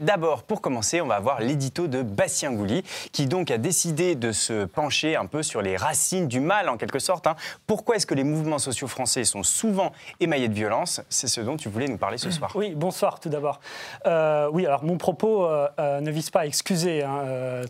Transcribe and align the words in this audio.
D'abord, 0.00 0.44
pour 0.44 0.62
commencer, 0.62 1.02
on 1.02 1.06
va 1.06 1.20
voir 1.20 1.40
l'édito 1.40 1.86
de 1.86 2.02
Bastien 2.02 2.52
Gouli, 2.52 2.82
qui 3.12 3.26
donc 3.26 3.50
a 3.50 3.58
décidé 3.58 4.14
de 4.14 4.32
se 4.32 4.64
pencher 4.64 5.16
un 5.16 5.26
peu 5.26 5.42
sur 5.42 5.60
les 5.60 5.76
racines 5.76 6.28
du 6.28 6.40
mal, 6.40 6.70
en 6.70 6.78
quelque 6.78 6.98
sorte. 6.98 7.26
hein. 7.26 7.36
Pourquoi 7.66 7.96
est-ce 7.96 8.06
que 8.06 8.14
les 8.14 8.24
mouvements 8.24 8.58
sociaux 8.58 8.88
français 8.88 9.24
sont 9.24 9.42
souvent 9.42 9.92
émaillés 10.18 10.48
de 10.48 10.54
violence? 10.54 11.02
C'est 11.10 11.28
ce 11.28 11.42
dont 11.42 11.58
tu 11.58 11.68
voulais 11.68 11.88
nous 11.88 11.98
parler 11.98 12.16
ce 12.16 12.30
soir. 12.30 12.50
Oui, 12.54 12.74
bonsoir 12.74 13.20
tout 13.20 13.28
d'abord. 13.28 13.60
Euh, 14.06 14.48
oui, 14.50 14.64
alors 14.66 14.82
mon 14.82 14.96
propos 14.96 15.44
euh, 15.44 15.68
euh, 15.78 16.00
ne 16.00 16.10
vise 16.10 16.30
pas 16.30 16.40
à 16.40 16.46
excuser 16.46 17.02
hein, 17.02 17.62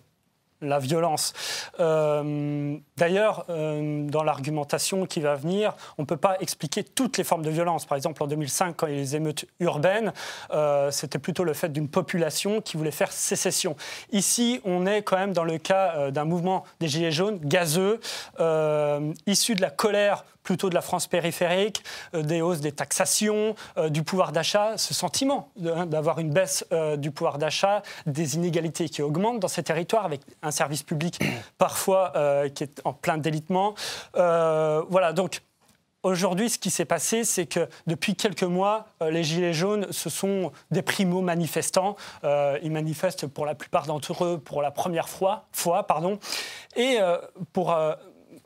la 0.62 0.78
violence. 0.78 1.32
Euh, 1.80 2.76
D'ailleurs, 2.96 3.46
euh, 3.48 4.06
dans 4.08 4.22
l'argumentation 4.22 5.06
qui 5.06 5.20
va 5.20 5.34
venir, 5.34 5.74
on 5.98 6.02
ne 6.02 6.06
peut 6.06 6.16
pas 6.16 6.36
expliquer 6.40 6.84
toutes 6.84 7.18
les 7.18 7.24
formes 7.24 7.42
de 7.42 7.50
violence. 7.50 7.84
Par 7.84 7.96
exemple, 7.96 8.22
en 8.22 8.26
2005, 8.26 8.76
quand 8.76 8.86
il 8.86 8.94
y 8.94 8.96
a 8.96 8.98
les 8.98 9.16
émeutes 9.16 9.44
urbaines, 9.60 10.12
euh, 10.52 10.90
c'était 10.90 11.18
plutôt 11.18 11.42
le 11.44 11.52
fait 11.52 11.70
d'une 11.70 11.88
population 11.88 12.60
qui 12.60 12.76
voulait 12.76 12.92
faire 12.92 13.10
sécession. 13.10 13.76
Ici, 14.12 14.60
on 14.64 14.86
est 14.86 15.02
quand 15.02 15.16
même 15.16 15.32
dans 15.32 15.44
le 15.44 15.58
cas 15.58 16.10
d'un 16.10 16.24
mouvement 16.24 16.64
des 16.80 16.88
Gilets 16.88 17.10
jaunes, 17.10 17.38
gazeux, 17.42 17.98
issu 19.26 19.54
de 19.54 19.60
la 19.60 19.70
colère 19.70 20.24
plutôt 20.42 20.68
de 20.68 20.74
la 20.74 20.80
France 20.80 21.06
périphérique, 21.06 21.82
euh, 22.14 22.22
des 22.22 22.40
hausses 22.40 22.60
des 22.60 22.72
taxations, 22.72 23.54
euh, 23.78 23.88
du 23.88 24.02
pouvoir 24.02 24.32
d'achat, 24.32 24.76
ce 24.76 24.94
sentiment 24.94 25.50
hein, 25.64 25.86
d'avoir 25.86 26.18
une 26.18 26.30
baisse 26.30 26.64
euh, 26.72 26.96
du 26.96 27.10
pouvoir 27.10 27.38
d'achat, 27.38 27.82
des 28.06 28.36
inégalités 28.36 28.88
qui 28.88 29.02
augmentent 29.02 29.40
dans 29.40 29.48
ces 29.48 29.62
territoires 29.62 30.04
avec 30.04 30.20
un 30.42 30.50
service 30.50 30.82
public 30.82 31.20
parfois 31.58 32.12
qui 32.54 32.64
est 32.64 32.80
en 32.84 32.92
plein 32.92 33.18
délitement. 33.18 33.74
Voilà, 34.14 35.12
donc 35.12 35.42
Aujourd'hui, 36.02 36.50
ce 36.50 36.58
qui 36.58 36.70
s'est 36.70 36.84
passé, 36.84 37.22
c'est 37.22 37.46
que 37.46 37.68
depuis 37.86 38.16
quelques 38.16 38.42
mois, 38.42 38.86
les 39.00 39.22
Gilets 39.22 39.52
jaunes, 39.52 39.86
ce 39.92 40.10
sont 40.10 40.50
des 40.72 40.82
primo-manifestants. 40.82 41.94
Ils 42.24 42.72
manifestent 42.72 43.28
pour 43.28 43.46
la 43.46 43.54
plupart 43.54 43.86
d'entre 43.86 44.24
eux 44.24 44.38
pour 44.38 44.62
la 44.62 44.72
première 44.72 45.08
fois. 45.08 45.46
fois 45.52 45.86
pardon. 45.86 46.18
Et 46.74 46.98
pour, 47.52 47.72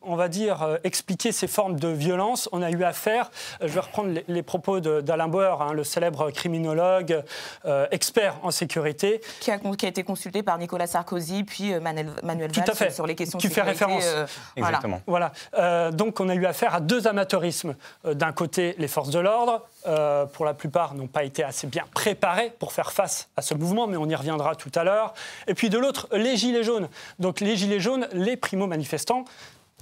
on 0.07 0.17
va 0.17 0.29
dire, 0.29 0.63
euh, 0.63 0.77
expliquer 0.85 1.33
ces 1.33 1.47
formes 1.47 1.79
de 1.79 1.89
violence, 1.89 2.49
on 2.53 2.63
a 2.63 2.71
eu 2.71 2.83
affaire, 2.85 3.31
euh, 3.63 3.69
je 3.69 3.73
vais 3.73 3.81
reprendre 3.81 4.11
les, 4.11 4.25
les 4.29 4.43
propos 4.43 4.81
de- 4.81 5.01
d'Alain 5.01 5.29
Bauer, 5.29 5.61
hein, 5.63 5.73
le 5.73 5.85
célèbre 5.85 6.31
criminologue, 6.31 7.23
euh, 7.65 7.87
expert 7.91 8.37
en 8.43 8.51
sécurité, 8.51 9.21
qui 9.41 9.51
a, 9.51 9.59
qui 9.59 9.87
a 9.87 9.89
été 9.89 10.03
consulté 10.05 10.43
par 10.43 10.59
Nicolas 10.59 10.87
Sarkozy, 10.87 11.45
puis 11.45 11.73
euh, 11.75 11.81
Manuel, 11.81 12.11
Manuel 12.23 12.51
Tout 12.53 12.61
à 12.61 12.65
Valls 12.65 12.77
fait. 12.77 12.91
sur 12.91 13.07
les 13.07 13.15
questions 13.15 13.39
Tu 13.39 13.49
de 13.49 13.53
fais 13.53 13.61
sécurité, 13.63 13.85
référence. 13.85 14.05
euh, 14.07 14.27
voilà. 14.57 14.69
Exactement. 14.77 15.03
Voilà. 15.07 15.33
Euh, 15.59 15.91
donc, 15.91 16.21
on 16.21 16.29
a 16.29 16.35
eu 16.35 16.47
affaire 16.47 16.75
à 16.75 16.81
deux 16.81 17.07
amateurismes. 17.07 17.75
Euh, 18.05 18.15
D'un 18.15 18.33
côté, 18.33 18.75
les 18.79 18.89
forces 18.89 19.11
de 19.11 19.19
l'ordre, 19.19 19.63
euh, 19.87 20.27
pour 20.27 20.45
la 20.45 20.55
plupart, 20.55 20.95
n'ont 20.95 21.07
pas 21.07 21.25
été 21.25 21.43
assez 21.45 21.67
bien 21.67 21.85
préparées 21.95 22.53
pour 22.59 22.73
faire 22.73 22.93
face 22.93 23.29
à 23.37 23.43
ce 23.43 23.55
mouvement, 23.55 23.87
mais 23.87 23.97
on 23.97 24.09
y 24.09 24.15
reviendra 24.15 24.55
tout 24.55 24.73
à 24.75 24.85
l'heure. 24.85 25.15
Et 25.47 25.55
puis 25.55 25.69
de 25.71 25.79
l'autre, 25.79 26.09
les 26.13 26.37
gilets 26.37 26.63
jaunes. 26.65 26.89
Donc, 27.19 27.41
les 27.41 27.57
gilets 27.57 27.81
jaunes, 27.81 28.09
les 28.13 28.37
primo-manifestants, 28.37 29.25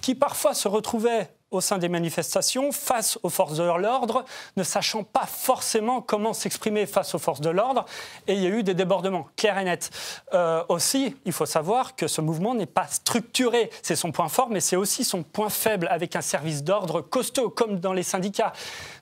qui 0.05 0.15
parfois 0.15 0.53
se 0.53 0.69
retrouvaient 0.69 1.31
au 1.51 1.63
sein 1.63 1.79
des 1.79 1.89
manifestations 1.89 2.73
face 2.73 3.19
aux 3.23 3.31
forces 3.31 3.57
de 3.57 3.63
l'ordre, 3.63 4.27
ne 4.59 4.63
sachant 4.63 5.03
pas 5.03 5.25
forcément 5.25 6.03
comment 6.03 6.35
s'exprimer 6.35 6.85
face 6.85 7.15
aux 7.15 7.19
forces 7.19 7.41
de 7.41 7.49
l'ordre. 7.49 7.87
Et 8.27 8.35
il 8.35 8.43
y 8.43 8.47
a 8.47 8.51
eu 8.51 8.63
des 8.63 8.75
débordements, 8.75 9.29
clairs 9.37 9.57
et 9.57 9.65
nets. 9.65 9.89
Euh, 10.35 10.63
aussi, 10.69 11.17
il 11.25 11.33
faut 11.33 11.47
savoir 11.47 11.97
que 11.97 12.07
ce 12.07 12.21
mouvement 12.21 12.55
n'est 12.55 12.67
pas 12.67 12.87
structuré. 12.87 13.71
C'est 13.81 13.97
son 13.97 14.13
point 14.13 14.29
fort, 14.29 14.51
mais 14.51 14.61
c'est 14.61 14.77
aussi 14.77 15.05
son 15.05 15.23
point 15.23 15.49
faible, 15.49 15.89
avec 15.91 16.17
un 16.17 16.21
service 16.21 16.65
d'ordre 16.65 17.01
costaud, 17.01 17.49
comme 17.49 17.81
dans 17.81 17.95
les 17.95 18.03
syndicats. 18.03 18.53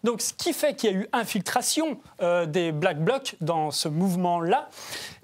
Donc, 0.04 0.20
ce 0.20 0.32
qui 0.32 0.52
fait 0.52 0.76
qu'il 0.76 0.90
y 0.92 0.94
a 0.94 0.96
eu 0.98 1.08
infiltration 1.12 1.98
euh, 2.20 2.46
des 2.46 2.70
Black 2.70 3.02
Blocs 3.02 3.34
dans 3.40 3.72
ce 3.72 3.88
mouvement-là. 3.88 4.68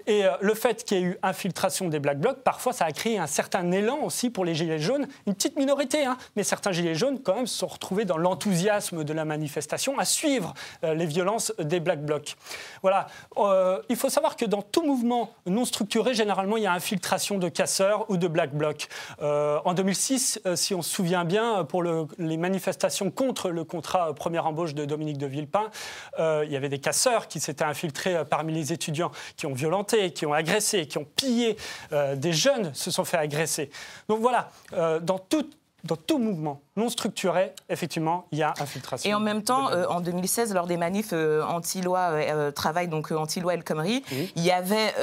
Et 0.09 0.25
euh, 0.25 0.31
le 0.41 0.55
fait 0.55 0.83
qu'il 0.83 0.97
y 0.97 1.01
ait 1.01 1.03
eu 1.03 1.17
infiltration 1.21 1.87
des 1.87 1.99
Black 1.99 2.19
Blocs, 2.19 2.39
parfois, 2.43 2.73
ça 2.73 2.85
a 2.85 2.91
créé 2.91 3.19
un 3.19 3.27
certain 3.27 3.71
élan 3.71 3.99
aussi 4.03 4.31
pour 4.31 4.43
les 4.43 4.55
Gilets 4.55 4.79
jaunes. 4.79 5.07
Une 5.27 5.35
petite 5.35 5.55
minorité, 5.55 6.03
hein, 6.03 6.17
mais 6.35 6.41
certains 6.43 6.71
Gilets 6.71 6.95
jaunes, 6.95 7.21
quand 7.21 7.35
même, 7.35 7.45
se 7.45 7.59
sont 7.59 7.67
retrouvés 7.67 8.05
dans 8.05 8.17
l'enthousiasme 8.17 9.03
de 9.03 9.13
la 9.13 9.23
manifestation 9.23 9.99
à 9.99 10.05
suivre 10.05 10.55
euh, 10.83 10.95
les 10.95 11.05
violences 11.05 11.53
des 11.59 11.79
Black 11.79 12.03
Blocs. 12.03 12.35
Voilà. 12.81 13.05
Euh, 13.37 13.79
il 13.87 13.95
faut 13.95 14.09
savoir 14.09 14.35
que 14.35 14.45
dans 14.45 14.63
tout 14.63 14.83
mouvement 14.83 15.29
non 15.45 15.63
structuré, 15.63 16.15
généralement, 16.15 16.57
il 16.57 16.63
y 16.63 16.67
a 16.67 16.73
infiltration 16.73 17.37
de 17.37 17.47
casseurs 17.47 18.09
ou 18.09 18.17
de 18.17 18.27
Black 18.27 18.55
Blocs. 18.55 18.87
En 19.21 19.73
2006, 19.75 20.41
euh, 20.47 20.55
si 20.55 20.73
on 20.73 20.81
se 20.81 20.89
souvient 20.89 21.23
bien, 21.23 21.63
pour 21.65 21.83
le- 21.83 22.07
les 22.17 22.37
manifestations 22.37 23.11
contre 23.11 23.51
le 23.51 23.63
contrat 23.63 24.15
première 24.15 24.47
embauche 24.47 24.73
de 24.73 24.85
Dominique 24.85 25.19
de 25.19 25.27
Villepin, 25.27 25.69
il 26.17 26.49
y 26.51 26.55
avait 26.55 26.69
des 26.69 26.79
casseurs 26.79 27.27
qui 27.27 27.39
s'étaient 27.39 27.63
infiltrés 27.63 28.25
parmi 28.27 28.53
les 28.53 28.73
étudiants, 28.73 29.11
qui 29.37 29.45
ont 29.45 29.53
violenté, 29.53 29.98
qui 30.07 30.25
ont 30.25 30.33
agressé, 30.33 30.87
qui 30.87 30.97
ont 30.97 31.07
pillé. 31.15 31.57
Euh, 31.91 32.15
des 32.15 32.33
jeunes 32.33 32.73
se 32.73 32.91
sont 32.91 33.05
fait 33.05 33.17
agresser. 33.17 33.69
Donc 34.07 34.21
voilà, 34.21 34.51
euh, 34.73 34.99
dans 34.99 35.19
tout, 35.19 35.49
dans 35.83 35.95
tout 35.95 36.19
mouvement 36.19 36.61
non 36.79 36.89
structuré, 36.89 37.53
effectivement, 37.67 38.25
il 38.31 38.39
y 38.39 38.43
a 38.43 38.53
infiltration. 38.59 39.09
Et 39.09 39.13
en 39.13 39.19
même 39.19 39.43
temps, 39.43 39.69
euh, 39.71 39.85
en 39.87 39.99
2016, 39.99 40.53
lors 40.53 40.65
des 40.65 40.77
manifs 40.77 41.11
euh, 41.11 41.43
anti-loi 41.43 41.99
euh, 41.99 42.51
travail, 42.51 42.87
donc 42.87 43.11
anti-loi 43.11 43.53
El 43.53 43.63
Khomri, 43.63 44.03
Oui. 44.11 44.31
il 44.35 44.43
y 44.43 44.51
avait, 44.51 44.93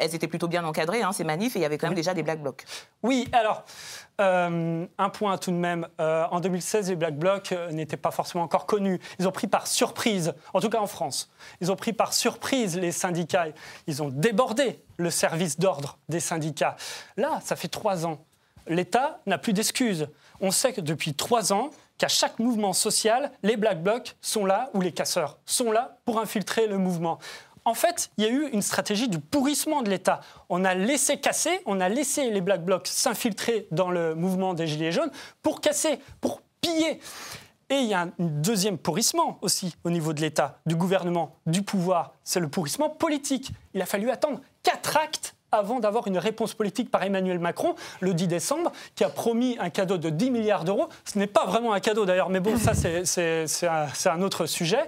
elles 0.00 0.14
étaient 0.14 0.26
plutôt 0.26 0.48
bien 0.48 0.64
encadrées, 0.64 1.02
hein, 1.02 1.12
ces 1.12 1.24
manifs, 1.24 1.54
et 1.54 1.58
il 1.58 1.62
y 1.62 1.66
avait 1.66 1.78
quand 1.78 1.86
même 1.86 1.94
déjà 1.94 2.14
des 2.14 2.22
black 2.22 2.42
blocs. 2.42 2.64
Oui, 3.02 3.28
alors, 3.32 3.64
un 4.18 5.10
point 5.12 5.36
tout 5.38 5.52
de 5.52 5.56
même. 5.56 5.86
En 5.98 6.40
2016, 6.40 6.88
les 6.88 6.96
Black 6.96 7.16
Blocs 7.16 7.54
n'étaient 7.70 7.96
pas 7.96 8.10
forcément 8.10 8.42
encore 8.42 8.66
connus. 8.66 8.98
Ils 9.20 9.28
ont 9.28 9.32
pris 9.32 9.46
par 9.46 9.68
surprise, 9.68 10.34
en 10.54 10.60
tout 10.60 10.70
cas 10.70 10.80
en 10.80 10.88
France, 10.88 11.30
ils 11.60 11.70
ont 11.70 11.76
pris 11.76 11.92
par 11.92 12.12
surprise 12.12 12.76
les 12.76 12.90
syndicats. 12.90 13.46
Ils 13.86 14.02
ont 14.02 14.08
débordé 14.08 14.82
le 14.96 15.10
service 15.10 15.60
d'ordre 15.60 15.98
des 16.08 16.18
syndicats. 16.18 16.74
Là, 17.16 17.40
ça 17.44 17.54
fait 17.54 17.68
trois 17.68 18.06
ans. 18.06 18.18
L'État 18.68 19.20
n'a 19.26 19.38
plus 19.38 19.52
d'excuses. 19.52 20.08
On 20.40 20.50
sait 20.50 20.72
que 20.72 20.80
depuis 20.80 21.14
trois 21.14 21.52
ans, 21.52 21.70
qu'à 21.98 22.08
chaque 22.08 22.38
mouvement 22.38 22.72
social, 22.72 23.32
les 23.42 23.56
Black 23.56 23.82
Blocs 23.82 24.16
sont 24.20 24.46
là, 24.46 24.70
ou 24.72 24.80
les 24.80 24.92
casseurs 24.92 25.38
sont 25.44 25.72
là 25.72 25.98
pour 26.04 26.20
infiltrer 26.20 26.66
le 26.68 26.78
mouvement. 26.78 27.18
En 27.64 27.74
fait, 27.74 28.10
il 28.16 28.24
y 28.24 28.26
a 28.26 28.30
eu 28.30 28.48
une 28.52 28.62
stratégie 28.62 29.08
du 29.08 29.18
pourrissement 29.18 29.82
de 29.82 29.90
l'État. 29.90 30.20
On 30.48 30.64
a 30.64 30.74
laissé 30.74 31.18
casser, 31.20 31.60
on 31.66 31.80
a 31.80 31.88
laissé 31.88 32.30
les 32.30 32.40
Black 32.40 32.64
Blocs 32.64 32.86
s'infiltrer 32.86 33.66
dans 33.72 33.90
le 33.90 34.14
mouvement 34.14 34.54
des 34.54 34.66
Gilets 34.66 34.92
jaunes 34.92 35.10
pour 35.42 35.60
casser, 35.60 35.98
pour 36.20 36.40
piller. 36.62 37.00
Et 37.68 37.74
il 37.74 37.88
y 37.88 37.94
a 37.94 38.00
un 38.02 38.12
deuxième 38.18 38.78
pourrissement 38.78 39.38
aussi 39.42 39.74
au 39.84 39.90
niveau 39.90 40.14
de 40.14 40.22
l'État, 40.22 40.60
du 40.64 40.76
gouvernement, 40.76 41.36
du 41.44 41.62
pouvoir. 41.62 42.14
C'est 42.24 42.40
le 42.40 42.48
pourrissement 42.48 42.88
politique. 42.88 43.50
Il 43.74 43.82
a 43.82 43.86
fallu 43.86 44.08
attendre 44.08 44.40
quatre 44.62 44.96
actes 44.96 45.34
avant 45.52 45.80
d'avoir 45.80 46.06
une 46.08 46.18
réponse 46.18 46.54
politique 46.54 46.90
par 46.90 47.02
Emmanuel 47.02 47.38
Macron 47.38 47.74
le 48.00 48.14
10 48.14 48.26
décembre, 48.28 48.72
qui 48.94 49.04
a 49.04 49.08
promis 49.08 49.56
un 49.60 49.70
cadeau 49.70 49.96
de 49.98 50.10
10 50.10 50.30
milliards 50.30 50.64
d'euros. 50.64 50.88
Ce 51.04 51.18
n'est 51.18 51.26
pas 51.26 51.46
vraiment 51.46 51.72
un 51.72 51.80
cadeau 51.80 52.04
d'ailleurs, 52.04 52.30
mais 52.30 52.40
bon, 52.40 52.56
ça 52.56 52.72
c'est- 52.74 53.66
un, 53.66 53.86
un 54.10 54.22
autre 54.22 54.46
sujet. 54.46 54.84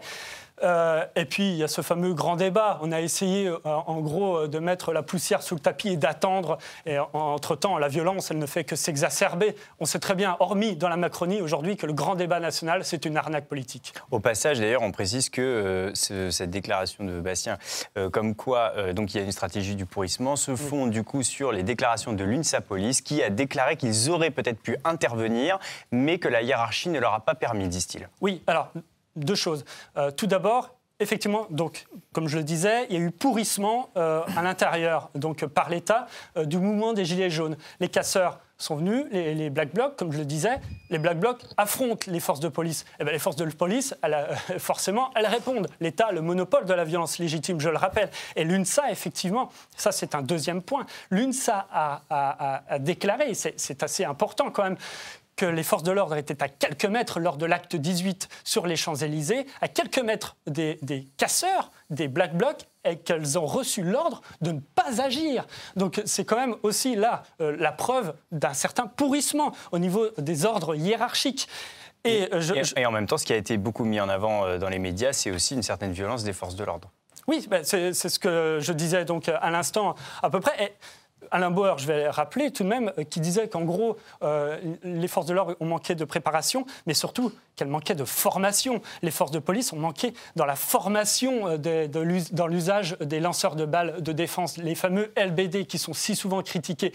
Euh, 0.63 1.05
et 1.17 1.25
puis, 1.25 1.51
il 1.51 1.57
y 1.57 1.65
a 1.65 1.69
ce 1.69 1.81
fameux 1.83 2.13
grand 2.15 2.37
débat. 2.37 2.79
On 2.83 2.93
a 2.93 3.01
essayé, 3.01 3.47
euh, 3.49 3.59
en 3.65 4.01
gros, 4.01 4.47
de 4.47 4.59
mettre 4.59 4.93
la 4.93 5.03
poussière 5.03 5.43
sous 5.43 5.55
le 5.55 5.61
tapis 5.61 5.91
et 5.91 5.97
d'attendre. 5.97 6.59
Et 6.87 6.99
en- 6.99 7.09
entre-temps, 7.13 7.79
la 7.79 7.89
violence, 7.89 8.31
elle 8.31 8.39
ne 8.39 8.47
fait 8.47 8.65
que 8.65 8.77
s'exacerber. 8.77 9.55
On 9.79 9.85
sait 9.85 9.99
très 9.99 10.15
bien, 10.15 10.37
hormis 10.41 10.77
dans 10.77 10.89
la 10.89 10.97
Macronie, 10.97 11.41
aujourd'hui, 11.41 11.77
que 11.77 11.87
le 11.87 11.93
grand 11.93 12.15
débat 12.15 12.41
national, 12.41 12.85
c'est 12.85 13.05
une 13.05 13.17
arnaque 13.17 13.47
politique. 13.47 13.95
Au 14.11 14.21
passage, 14.21 14.61
d'ailleurs, 14.61 14.83
on 14.83 14.93
précise 14.93 15.31
que 15.31 15.41
euh, 15.41 15.95
ce- 15.95 16.31
cette 16.31 16.51
déclaration 16.51 17.05
de 17.05 17.21
Bastien, 17.21 17.59
comme 18.13 18.35
quoi 18.35 18.73
donc 18.93 19.15
il 19.15 19.19
y 19.19 19.21
a 19.21 19.25
une 19.25 19.33
stratégie 19.33 19.75
du 19.77 19.87
pourrissement, 19.87 20.37
se 20.37 20.57
fonde 20.57 20.91
du 20.91 21.03
coup 21.05 21.23
sur 21.23 21.53
les 21.53 21.63
déclarations 21.63 22.13
de 22.13 22.25
l'UNSA 22.25 22.61
Police, 22.61 23.01
qui 23.01 23.23
a 23.23 23.31
déclaré 23.31 23.77
qu'ils 23.77 24.11
auraient 24.11 24.31
peut-être 24.31 24.61
pu 24.61 24.77
intervenir, 24.85 25.59
mais 25.93 26.19
que 26.19 26.29
la 26.29 26.43
hiérarchie 26.43 26.89
ne 26.89 26.99
leur 26.99 27.15
a 27.15 27.21
pas 27.21 27.35
permis, 27.35 27.69
disent-ils. 27.69 28.09
Oui, 28.21 28.43
alors, 28.47 28.71
deux 29.17 29.35
choses. 29.35 29.65
Euh, 29.97 30.11
tout 30.11 30.27
d'abord, 30.27 30.75
effectivement, 31.01 31.47
donc, 31.51 31.87
comme 32.13 32.29
je 32.29 32.37
le 32.37 32.45
disais, 32.45 32.87
il 32.91 32.97
y 32.97 32.99
a 32.99 33.01
eu 33.01 33.11
pourrissement 33.11 33.91
euh, 33.97 34.23
à 34.37 34.43
l'intérieur, 34.43 35.11
donc 35.15 35.45
par 35.47 35.71
l'État, 35.71 36.07
euh, 36.37 36.45
du 36.45 36.59
mouvement 36.59 36.93
des 36.93 37.05
Gilets 37.05 37.31
jaunes. 37.31 37.57
Les 37.81 37.89
casseurs 37.89 38.41
sont 38.59 38.77
venus, 38.77 39.07
les, 39.11 39.49
Black 39.49 39.73
Blocs, 39.73 39.97
comme 39.97 40.13
je 40.13 40.19
le 40.19 40.27
disais, 40.27 40.61
les 40.91 40.99
Black 40.99 41.19
Blocs 41.19 41.41
affrontent 41.57 42.11
les 42.11 42.21
forces 42.21 42.41
de 42.41 42.49
police. 42.49 42.85
Eh 42.99 43.05
ben, 43.05 43.13
les 43.13 43.19
forces 43.19 43.37
de 43.37 43.47
police, 43.47 43.95
forcément, 44.59 45.11
elles 45.17 45.27
répondent. 45.27 45.67
L'État 45.81 46.09
a 46.09 46.13
le 46.13 46.21
monopole 46.21 46.67
de 46.67 46.75
la 46.75 46.85
violence 46.85 47.19
légitime, 47.19 47.59
je 47.59 47.71
le 47.71 47.79
rappelle. 47.79 48.11
Et 48.37 48.45
l'UNSA, 48.45 48.91
effectivement, 48.91 49.49
ça 49.77 49.93
c'est 49.93 50.15
un 50.15 50.21
deuxième 50.21 50.61
point. 50.61 50.85
L'UNSA 51.11 51.69
a, 51.71 52.79
déclaré, 52.81 53.33
c'est 53.33 53.83
assez 53.83 54.05
important 54.05 54.51
quand 54.51 54.65
même, 54.65 54.77
que 55.41 55.47
les 55.47 55.63
forces 55.63 55.83
de 55.85 55.91
l'ordre 55.93 56.17
étaient 56.17 56.43
à 56.43 56.49
quelques 56.49 56.85
mètres 56.85 57.19
lors 57.19 57.39
de 57.39 57.47
l'acte 57.47 57.75
18 57.75 58.29
sur 58.45 58.67
les 58.67 58.77
Champs-Élysées, 58.77 59.47
à 59.63 59.69
quelques 59.69 59.99
mètres 60.01 60.37
des, 60.47 60.79
des 60.83 61.07
casseurs, 61.17 61.71
des 61.89 62.09
Black 62.09 62.37
Blocs, 62.37 62.67
et 62.85 62.99
qu'elles 62.99 63.39
ont 63.39 63.47
reçu 63.47 63.83
l'ordre 63.83 64.21
de 64.43 64.53
ne 64.53 64.61
pas 64.61 65.01
agir. 65.03 65.47
Donc 65.77 66.03
c'est 66.05 66.27
quand 66.27 66.37
même 66.37 66.57
aussi 66.63 66.95
là 66.95 67.23
euh, 67.41 67.57
la 67.59 67.73
preuve 67.73 68.13
d'un 68.33 68.53
certain 68.53 68.87
pourrissement 68.87 69.53
au 69.73 69.79
niveau 69.79 70.09
des 70.19 70.45
ordres 70.45 70.75
hiérarchiques. 70.75 71.49
Et, 72.05 72.29
euh, 72.35 72.41
je- 72.43 72.55
Et, 72.55 72.65
je- 72.65 72.75
et 72.77 72.85
en 72.85 72.91
même 72.91 73.07
temps, 73.07 73.17
ce 73.19 73.25
qui 73.25 73.33
a 73.33 73.37
été 73.37 73.57
beaucoup 73.57 73.85
mis 73.85 73.99
en 74.01 74.11
avant 74.11 74.45
euh, 74.45 74.59
dans 74.59 74.69
les 74.69 74.79
médias, 74.79 75.15
c'est 75.15 75.31
aussi 75.31 75.55
une 75.55 75.63
certaine 75.63 75.93
violence 75.93 76.23
des 76.23 76.35
forces 76.35 76.55
de 76.57 76.65
l'ordre. 76.65 76.91
Oui, 77.27 77.47
ben, 77.49 77.63
c'est 77.65 77.93
ce 77.95 78.19
que 78.19 78.59
je 78.61 78.73
disais 78.73 79.05
donc 79.07 79.29
à 79.29 79.51
l'instant 79.51 79.95
à 80.23 80.29
peu 80.31 80.41
près. 80.41 80.75
Alain 81.31 81.51
Bauer, 81.51 81.79
je 81.79 81.87
vais 81.87 82.09
rappeler 82.09 82.51
tout 82.51 82.65
de 82.65 82.69
même, 82.69 82.93
qui 83.11 83.21
disait 83.21 83.49
qu'en 83.49 83.63
gros, 83.63 83.97
les 84.83 85.09
forces 85.09 85.27
de 85.27 85.35
l'ordre 85.35 85.57
ont 85.61 85.67
manqué 85.67 85.95
de 85.95 86.05
préparation, 86.05 86.67
mais 86.87 86.95
surtout 86.95 87.33
qu'elle 87.61 87.69
manquait 87.69 87.95
de 87.95 88.07
formation. 88.07 88.81
Les 89.03 89.11
forces 89.11 89.33
de 89.33 89.39
police 89.39 89.75
ont 89.75 89.79
manqué 89.79 90.15
dans 90.35 90.47
la 90.47 90.57
formation 90.57 91.47
euh, 91.47 91.87
dans 92.33 92.47
l'usage 92.47 92.97
des 93.01 93.21
lanceurs 93.21 93.55
de 93.55 93.67
balles 93.67 94.03
de 94.03 94.13
défense, 94.13 94.57
les 94.57 94.75
fameux 94.75 95.13
LBD 95.15 95.67
qui 95.67 95.77
sont 95.77 95.93
si 95.93 96.17
souvent 96.17 96.43
critiqués. 96.43 96.93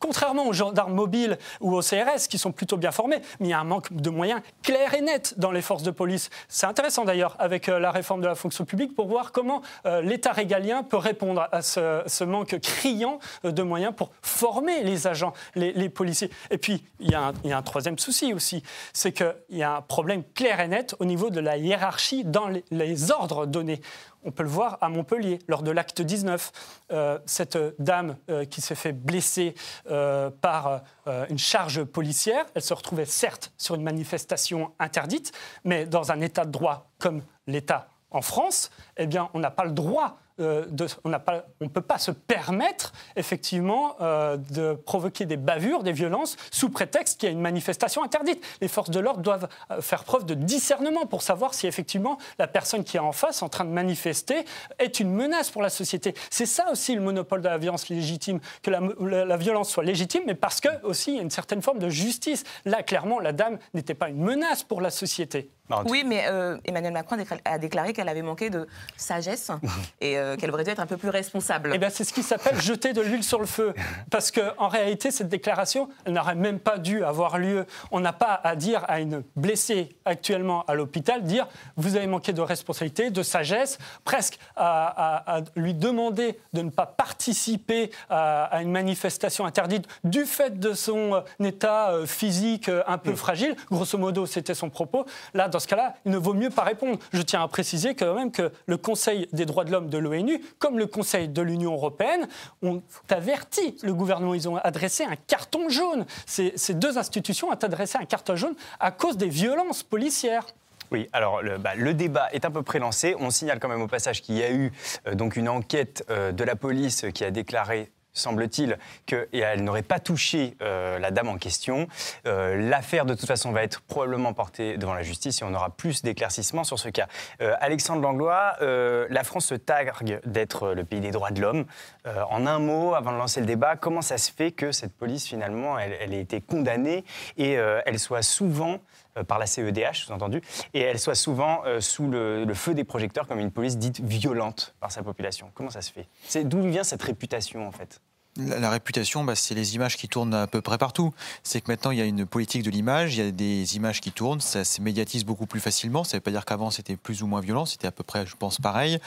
Contrairement 0.00 0.48
aux 0.48 0.52
gendarmes 0.52 0.92
mobiles 0.92 1.38
ou 1.60 1.76
aux 1.76 1.82
CRS 1.82 2.26
qui 2.28 2.36
sont 2.36 2.50
plutôt 2.50 2.76
bien 2.76 2.90
formés, 2.90 3.20
mais 3.38 3.46
il 3.46 3.50
y 3.50 3.52
a 3.52 3.60
un 3.60 3.64
manque 3.64 3.92
de 3.92 4.10
moyens 4.10 4.40
clair 4.64 4.92
et 4.94 5.02
net 5.02 5.34
dans 5.36 5.52
les 5.52 5.62
forces 5.62 5.84
de 5.84 5.92
police. 5.92 6.30
C'est 6.48 6.66
intéressant 6.66 7.04
d'ailleurs 7.04 7.36
avec 7.38 7.68
euh, 7.68 7.78
la 7.78 7.92
réforme 7.92 8.20
de 8.20 8.26
la 8.26 8.34
fonction 8.34 8.64
publique 8.64 8.96
pour 8.96 9.06
voir 9.06 9.30
comment 9.30 9.62
euh, 9.86 10.00
l'État 10.00 10.32
régalien 10.32 10.82
peut 10.82 10.96
répondre 10.96 11.46
à 11.52 11.62
ce, 11.62 12.24
manque 12.24 12.58
criant 12.60 13.20
de 13.44 13.62
moyens 13.62 13.77
pour 13.92 14.10
former 14.22 14.82
les 14.82 15.06
agents, 15.06 15.32
les, 15.54 15.88
policiers. 15.88 16.30
Et 16.50 16.58
puis, 16.58 16.84
il 17.00 17.10
y, 17.10 17.14
a 17.14 17.28
un, 17.28 17.32
il 17.44 17.50
y 17.50 17.52
a 17.52 17.58
un 17.58 17.62
troisième 17.62 17.98
souci 17.98 18.32
aussi, 18.32 18.62
c'est 18.92 19.12
qu'il 19.12 19.34
y 19.50 19.62
a 19.62 19.76
un 19.76 19.82
problème 19.82 20.22
clair 20.34 20.60
et 20.60 20.68
net 20.68 20.94
au 20.98 21.04
niveau 21.04 21.30
de 21.30 21.40
la 21.40 21.56
hiérarchie 21.56 22.24
dans 22.24 22.48
les, 22.48 23.10
ordres 23.10 23.46
donnés. 23.46 23.80
On 24.24 24.32
peut 24.32 24.42
le 24.42 24.48
voir 24.48 24.78
à 24.80 24.88
Montpellier, 24.88 25.38
lors 25.48 25.62
de 25.62 25.70
l'acte 25.70 26.02
19. 26.02 26.52
Euh, 26.90 27.18
cette 27.24 27.58
dame 27.78 28.16
euh, 28.28 28.44
qui 28.44 28.60
s'est 28.60 28.74
fait 28.74 28.92
blesser 28.92 29.54
euh, 29.90 30.30
par 30.30 30.82
une 31.30 31.38
charge 31.38 31.84
policière, 31.84 32.44
elle 32.54 32.62
se 32.62 32.74
retrouvait 32.74 33.06
certes 33.06 33.52
sur 33.56 33.74
une 33.74 33.82
manifestation 33.82 34.72
interdite, 34.78 35.32
mais 35.64 35.86
dans 35.86 36.12
un 36.12 36.20
état 36.20 36.44
de 36.44 36.50
droit 36.50 36.90
comme 36.98 37.22
l'État 37.46 37.88
en 38.10 38.22
France, 38.22 38.70
eh 38.96 39.06
bien, 39.06 39.30
on 39.34 39.38
n'a 39.38 39.50
pas 39.50 39.64
le 39.64 39.72
droit 39.72 40.18
euh, 40.40 40.64
on 41.04 41.10
ne 41.10 41.68
peut 41.68 41.80
pas 41.80 41.98
se 41.98 42.10
permettre 42.10 42.92
effectivement 43.16 43.96
euh, 44.00 44.36
de 44.36 44.74
provoquer 44.74 45.26
des 45.26 45.36
bavures, 45.36 45.82
des 45.82 45.92
violences, 45.92 46.36
sous 46.50 46.70
prétexte 46.70 47.18
qu'il 47.20 47.28
y 47.28 47.30
a 47.30 47.32
une 47.32 47.40
manifestation 47.40 48.02
interdite. 48.02 48.44
Les 48.60 48.68
forces 48.68 48.90
de 48.90 49.00
l'ordre 49.00 49.20
doivent 49.20 49.48
euh, 49.70 49.80
faire 49.80 50.04
preuve 50.04 50.24
de 50.26 50.34
discernement 50.34 51.06
pour 51.06 51.22
savoir 51.22 51.54
si 51.54 51.66
effectivement 51.66 52.18
la 52.38 52.46
personne 52.46 52.84
qui 52.84 52.96
est 52.96 53.00
en 53.00 53.12
face, 53.12 53.42
en 53.42 53.48
train 53.48 53.64
de 53.64 53.70
manifester, 53.70 54.44
est 54.78 55.00
une 55.00 55.12
menace 55.12 55.50
pour 55.50 55.62
la 55.62 55.70
société. 55.70 56.14
C'est 56.30 56.46
ça 56.46 56.70
aussi 56.70 56.94
le 56.94 57.00
monopole 57.00 57.40
de 57.40 57.48
la 57.48 57.58
violence 57.58 57.88
légitime, 57.88 58.40
que 58.62 58.70
la, 58.70 59.36
violence 59.36 59.70
soit 59.70 59.84
légitime, 59.84 60.22
mais 60.26 60.34
parce 60.34 60.60
que 60.60 60.68
aussi 60.82 61.12
il 61.12 61.16
y 61.16 61.18
a 61.20 61.22
une 61.22 61.30
certaine 61.30 61.62
forme 61.62 61.78
de 61.78 61.88
justice. 61.88 62.44
Là, 62.64 62.82
clairement, 62.82 63.20
la 63.20 63.32
dame 63.32 63.58
n'était 63.74 63.94
pas 63.94 64.08
une 64.08 64.22
menace 64.22 64.62
pour 64.62 64.80
la 64.80 64.90
société. 64.90 65.50
Oui, 65.86 66.02
mais 66.04 66.24
Emmanuel 66.64 66.92
Macron 66.92 67.16
a 67.44 67.58
déclaré 67.58 67.92
qu'elle 67.92 68.08
avait 68.08 68.22
manqué 68.22 68.48
de 68.48 68.66
sagesse 68.96 69.50
et 70.00 70.16
euh, 70.28 70.36
qu'elle 70.36 70.50
aurait 70.50 70.64
dû 70.64 70.70
être 70.70 70.80
un 70.80 70.86
peu 70.86 70.96
plus 70.96 71.08
responsable. 71.08 71.70
Eh 71.74 71.78
bien, 71.78 71.90
c'est 71.90 72.04
ce 72.04 72.12
qui 72.12 72.22
s'appelle 72.22 72.60
jeter 72.60 72.92
de 72.92 73.00
l'huile 73.00 73.24
sur 73.24 73.40
le 73.40 73.46
feu. 73.46 73.74
Parce 74.10 74.30
qu'en 74.30 74.68
réalité, 74.68 75.10
cette 75.10 75.28
déclaration, 75.28 75.88
n'aurait 76.06 76.34
même 76.34 76.58
pas 76.58 76.78
dû 76.78 77.04
avoir 77.04 77.38
lieu. 77.38 77.66
On 77.90 78.00
n'a 78.00 78.12
pas 78.12 78.40
à 78.42 78.56
dire 78.56 78.84
à 78.88 79.00
une 79.00 79.22
blessée 79.36 79.90
actuellement 80.04 80.64
à 80.66 80.74
l'hôpital, 80.74 81.22
dire 81.22 81.46
vous 81.76 81.96
avez 81.96 82.06
manqué 82.06 82.32
de 82.32 82.40
responsabilité, 82.40 83.10
de 83.10 83.22
sagesse, 83.22 83.78
presque 84.04 84.38
à, 84.56 85.40
lui 85.56 85.74
demander 85.74 86.38
de 86.52 86.62
ne 86.62 86.70
pas 86.70 86.86
participer 86.86 87.90
à, 88.10 88.60
une 88.62 88.70
manifestation 88.70 89.46
interdite 89.46 89.86
du 90.04 90.24
fait 90.24 90.58
de 90.58 90.72
son 90.74 91.14
euh, 91.14 91.44
état 91.44 91.90
euh, 91.90 92.06
physique 92.06 92.70
un 92.86 92.98
peu 92.98 93.14
fragile. 93.14 93.56
Grosso 93.70 93.98
modo, 93.98 94.26
c'était 94.26 94.54
son 94.54 94.70
propos. 94.70 95.04
Là, 95.34 95.48
dans 95.48 95.60
ce 95.60 95.68
cas-là, 95.68 95.94
il 96.04 96.12
ne 96.12 96.18
vaut 96.18 96.34
mieux 96.34 96.50
pas 96.50 96.62
répondre. 96.62 96.98
Je 97.12 97.22
tiens 97.22 97.42
à 97.42 97.48
préciser 97.48 97.94
quand 97.94 98.14
même 98.14 98.30
que 98.30 98.52
le 98.66 98.76
Conseil 98.76 99.28
des 99.32 99.46
droits 99.46 99.64
de 99.64 99.70
l'homme 99.70 99.88
de 99.88 99.98
l'ONU 99.98 100.17
comme 100.58 100.78
le 100.78 100.86
Conseil 100.86 101.28
de 101.28 101.42
l'Union 101.42 101.72
européenne, 101.72 102.28
ont 102.62 102.82
averti 103.08 103.76
le 103.82 103.94
gouvernement. 103.94 104.34
Ils 104.34 104.48
ont 104.48 104.56
adressé 104.56 105.04
un 105.04 105.16
carton 105.16 105.68
jaune. 105.68 106.06
Ces, 106.26 106.52
deux 106.74 106.98
institutions 106.98 107.48
ont 107.48 107.52
adressé 107.52 107.98
un 107.98 108.04
carton 108.04 108.36
jaune 108.36 108.54
à 108.80 108.90
cause 108.90 109.16
des 109.16 109.28
violences 109.28 109.82
policières. 109.82 110.46
Oui, 110.90 111.08
alors 111.12 111.42
le, 111.42 111.58
bah, 111.58 111.76
débat 111.76 112.28
est 112.32 112.44
à 112.44 112.50
peu 112.50 112.62
près 112.62 112.78
lancé. 112.78 113.14
On 113.18 113.30
signale 113.30 113.58
quand 113.60 113.68
même 113.68 113.82
au 113.82 113.88
passage 113.88 114.22
qu'il 114.22 114.36
y 114.36 114.42
a 114.42 114.50
eu 114.50 114.72
euh, 115.06 115.14
donc 115.14 115.36
une 115.36 115.48
enquête 115.48 116.04
euh, 116.08 116.32
de 116.32 116.44
la 116.44 116.56
police 116.56 117.04
qui 117.12 117.24
a 117.24 117.30
déclaré 117.30 117.90
semble-t-il, 118.18 118.78
qu'elle 119.06 119.64
n'aurait 119.64 119.82
pas 119.82 119.98
touché 119.98 120.56
euh, 120.62 120.98
la 120.98 121.10
dame 121.10 121.28
en 121.28 121.38
question. 121.38 121.88
Euh, 122.26 122.56
l'affaire, 122.68 123.04
de 123.04 123.14
toute 123.14 123.26
façon, 123.26 123.52
va 123.52 123.62
être 123.62 123.80
probablement 123.82 124.32
portée 124.32 124.76
devant 124.76 124.94
la 124.94 125.02
justice 125.02 125.40
et 125.42 125.44
on 125.44 125.54
aura 125.54 125.70
plus 125.70 126.02
d'éclaircissements 126.02 126.64
sur 126.64 126.78
ce 126.78 126.88
cas. 126.88 127.08
Euh, 127.40 127.54
Alexandre 127.60 128.02
Langlois, 128.02 128.56
la 128.60 129.24
France 129.24 129.46
se 129.46 129.54
targue 129.54 130.20
d'être 130.24 130.72
le 130.72 130.84
pays 130.84 131.00
des 131.00 131.10
droits 131.10 131.30
de 131.30 131.40
l'homme. 131.40 131.64
en 132.04 132.46
un 132.46 132.58
mot, 132.58 132.94
avant 132.94 133.12
de 133.12 133.16
lancer 133.16 133.40
le 133.40 133.46
débat, 133.46 133.76
comment 133.76 134.02
ça 134.02 134.18
se 134.18 134.30
fait 134.30 134.52
que 134.52 134.72
cette 134.72 134.92
police, 134.92 135.26
finalement, 135.26 135.78
elle, 135.78 136.14
ait 136.14 136.20
été 136.20 136.40
condamnée 136.40 137.04
et 137.36 137.52
elle 137.52 137.98
soit 137.98 138.22
souvent 138.22 138.78
par 139.26 139.38
la 139.38 139.46
CEDH, 139.46 140.04
sous-entendu, 140.04 140.42
et 140.74 140.80
elle 140.80 140.98
soit 140.98 141.14
souvent 141.14 141.62
sous 141.80 142.08
le, 142.08 142.44
le, 142.44 142.54
feu 142.54 142.74
des 142.74 142.84
projecteurs 142.84 143.26
comme 143.26 143.40
une 143.40 143.50
police 143.50 143.78
dite 143.78 144.00
violente 144.00 144.74
par 144.80 144.92
sa 144.92 145.02
population? 145.02 145.50
Comment 145.54 145.70
ça 145.70 145.82
se 145.82 145.92
fait? 145.92 146.44
D'où 146.44 146.62
vient 146.62 146.84
cette 146.84 147.02
réputation, 147.02 147.66
en 147.66 147.72
fait? 147.72 148.00
La, 148.38 148.70
réputation, 148.70 149.24
bah, 149.24 149.34
c'est 149.34 149.54
les 149.54 149.74
images 149.74 149.96
qui 149.96 150.08
tournent 150.08 150.34
à 150.34 150.46
peu 150.46 150.60
près 150.60 150.78
partout. 150.78 151.12
C'est 151.42 151.60
que 151.60 151.70
maintenant, 151.70 151.90
il 151.90 151.98
y 151.98 152.02
a 152.02 152.04
une 152.04 152.24
politique 152.24 152.62
de 152.62 152.70
l'image, 152.70 153.16
il 153.16 153.24
y 153.24 153.28
a 153.28 153.30
des 153.30 153.76
images 153.76 154.00
qui 154.00 154.12
tournent, 154.12 154.40
ça 154.40 154.64
se 154.64 154.80
médiatise 154.80 155.24
beaucoup 155.24 155.46
plus 155.46 155.60
facilement. 155.60 156.04
Ça 156.04 156.16
ne 156.16 156.18
veut 156.18 156.22
pas 156.22 156.30
dire 156.30 156.44
qu'avant, 156.44 156.70
c'était 156.70 156.96
plus 156.96 157.22
ou 157.22 157.26
moins 157.26 157.40
violent, 157.40 157.66
c'était 157.66 157.86
à 157.86 157.92
peu 157.92 158.04
près, 158.04 158.26
je 158.26 158.36
pense, 158.36 158.58
pareil. 158.58 158.98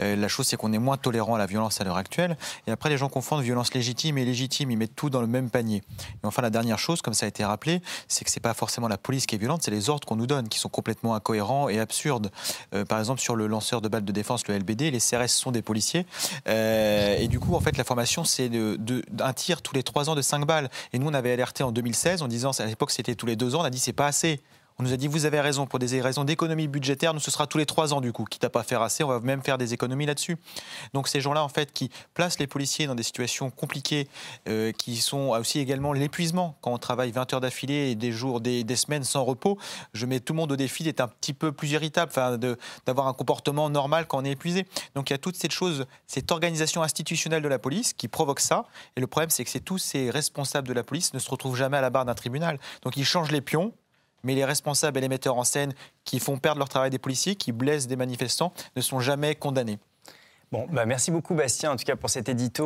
Euh, 0.00 0.16
la 0.16 0.28
chose, 0.28 0.46
c'est 0.46 0.56
qu'on 0.56 0.72
est 0.72 0.78
moins 0.78 0.96
tolérant 0.96 1.34
à 1.34 1.38
la 1.38 1.46
violence 1.46 1.80
à 1.80 1.84
l'heure 1.84 1.96
actuelle. 1.96 2.36
Et 2.66 2.70
après, 2.70 2.88
les 2.88 2.98
gens 2.98 3.08
confondent 3.08 3.42
violence 3.42 3.74
légitime 3.74 4.18
et 4.18 4.24
légitime, 4.24 4.70
ils 4.70 4.78
mettent 4.78 4.96
tout 4.96 5.10
dans 5.10 5.20
le 5.20 5.26
même 5.26 5.50
panier. 5.50 5.82
Et 6.00 6.26
enfin, 6.26 6.42
la 6.42 6.50
dernière 6.50 6.78
chose, 6.78 7.02
comme 7.02 7.14
ça 7.14 7.26
a 7.26 7.28
été 7.28 7.44
rappelé, 7.44 7.82
c'est 8.08 8.24
que 8.24 8.30
ce 8.30 8.38
n'est 8.38 8.42
pas 8.42 8.54
forcément 8.54 8.88
la 8.88 8.98
police 8.98 9.26
qui 9.26 9.34
est 9.34 9.38
violente, 9.38 9.62
c'est 9.62 9.70
les 9.70 9.90
ordres 9.90 10.06
qu'on 10.06 10.16
nous 10.16 10.26
donne, 10.26 10.48
qui 10.48 10.58
sont 10.58 10.68
complètement 10.68 11.14
incohérents 11.14 11.68
et 11.68 11.80
absurdes. 11.80 12.30
Euh, 12.74 12.84
par 12.84 12.98
exemple, 12.98 13.20
sur 13.20 13.34
le 13.36 13.46
lanceur 13.46 13.80
de 13.80 13.88
balles 13.88 14.04
de 14.04 14.12
défense, 14.12 14.46
le 14.46 14.58
LBD, 14.58 14.90
les 14.90 15.00
CRS 15.00 15.28
sont 15.28 15.50
des 15.50 15.62
policiers. 15.62 16.06
Euh, 16.48 17.16
et 17.18 17.28
du 17.28 17.40
coup, 17.40 17.54
en 17.54 17.60
fait, 17.60 17.76
la 17.76 17.84
formation, 17.84 18.24
c'est 18.24 18.48
de 18.48 18.75
d'un 18.78 19.32
tir 19.32 19.62
tous 19.62 19.74
les 19.74 19.82
trois 19.82 20.10
ans 20.10 20.14
de 20.14 20.22
5 20.22 20.46
balles. 20.46 20.70
Et 20.92 20.98
nous, 20.98 21.06
on 21.06 21.14
avait 21.14 21.32
alerté 21.32 21.62
en 21.62 21.72
2016 21.72 22.22
en 22.22 22.28
disant, 22.28 22.50
à 22.58 22.66
l'époque 22.66 22.90
c'était 22.90 23.14
tous 23.14 23.26
les 23.26 23.36
deux 23.36 23.54
ans, 23.54 23.60
on 23.60 23.64
a 23.64 23.70
dit 23.70 23.78
c'est 23.78 23.92
pas 23.92 24.06
assez. 24.06 24.40
On 24.78 24.82
nous 24.82 24.92
a 24.92 24.98
dit, 24.98 25.08
vous 25.08 25.24
avez 25.24 25.40
raison, 25.40 25.64
pour 25.64 25.78
des 25.78 26.02
raisons 26.02 26.24
d'économie 26.24 26.68
budgétaire, 26.68 27.14
nous, 27.14 27.20
ce 27.20 27.30
sera 27.30 27.46
tous 27.46 27.56
les 27.56 27.64
trois 27.64 27.94
ans, 27.94 28.02
du 28.02 28.12
coup. 28.12 28.24
Quitte 28.24 28.44
à 28.44 28.50
pas 28.50 28.62
faire 28.62 28.82
assez, 28.82 29.02
on 29.02 29.08
va 29.08 29.20
même 29.20 29.42
faire 29.42 29.56
des 29.56 29.72
économies 29.72 30.04
là-dessus. 30.04 30.36
Donc, 30.92 31.08
ces 31.08 31.22
gens-là, 31.22 31.42
en 31.42 31.48
fait, 31.48 31.72
qui 31.72 31.88
placent 32.12 32.38
les 32.38 32.46
policiers 32.46 32.86
dans 32.86 32.94
des 32.94 33.02
situations 33.02 33.48
compliquées, 33.48 34.06
euh, 34.50 34.72
qui 34.72 34.98
sont 34.98 35.30
aussi 35.30 35.60
également 35.60 35.94
l'épuisement. 35.94 36.58
Quand 36.60 36.74
on 36.74 36.78
travaille 36.78 37.10
20 37.10 37.32
heures 37.32 37.40
d'affilée 37.40 37.90
et 37.90 37.94
des 37.94 38.12
jours, 38.12 38.42
des, 38.42 38.66
semaines 38.76 39.04
sans 39.04 39.24
repos, 39.24 39.56
je 39.94 40.04
mets 40.04 40.20
tout 40.20 40.34
le 40.34 40.36
monde 40.36 40.52
au 40.52 40.56
défi 40.56 40.82
d'être 40.84 41.00
un 41.00 41.08
petit 41.08 41.32
peu 41.32 41.52
plus 41.52 41.70
irritable, 41.70 42.12
d'avoir 42.84 43.06
un 43.06 43.14
comportement 43.14 43.70
normal 43.70 44.06
quand 44.06 44.18
on 44.18 44.24
est 44.26 44.32
épuisé. 44.32 44.66
Donc, 44.94 45.08
il 45.08 45.14
y 45.14 45.16
a 45.16 45.18
toutes 45.18 45.36
ces 45.36 45.48
choses, 45.48 45.86
cette 46.06 46.30
organisation 46.30 46.82
institutionnelle 46.82 47.42
de 47.42 47.48
la 47.48 47.58
police 47.58 47.94
qui 47.94 48.08
provoque 48.08 48.40
ça. 48.40 48.66
Et 48.96 49.00
le 49.00 49.06
problème, 49.06 49.30
c'est 49.30 49.46
que 49.46 49.58
tous 49.58 49.78
ces 49.78 50.10
responsables 50.10 50.68
de 50.68 50.74
la 50.74 50.82
police 50.82 51.14
ne 51.14 51.18
se 51.18 51.30
retrouvent 51.30 51.56
jamais 51.56 51.78
à 51.78 51.80
la 51.80 51.88
barre 51.88 52.04
d'un 52.04 52.14
tribunal. 52.14 52.58
Donc, 52.82 52.98
ils 52.98 53.06
changent 53.06 53.32
les 53.32 53.40
pions 53.40 53.72
mais 54.22 54.34
les 54.34 54.44
responsables 54.44 54.98
et 54.98 55.00
les 55.00 55.08
metteurs 55.08 55.36
en 55.36 55.44
scène 55.44 55.74
qui 56.04 56.18
font 56.20 56.38
perdre 56.38 56.58
leur 56.58 56.68
travail 56.68 56.90
des 56.90 56.98
policiers, 56.98 57.36
qui 57.36 57.52
blessent 57.52 57.86
des 57.86 57.96
manifestants, 57.96 58.52
ne 58.74 58.80
sont 58.80 59.00
jamais 59.00 59.34
condamnés. 59.34 59.78
Bon, 60.52 60.66
bah 60.70 60.86
merci 60.86 61.10
beaucoup 61.10 61.34
Bastien, 61.34 61.72
en 61.72 61.76
tout 61.76 61.84
cas 61.84 61.96
pour 61.96 62.08
cet 62.08 62.28
édito. 62.28 62.64